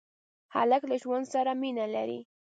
[0.55, 2.19] هلک له ژوند سره مینه لري.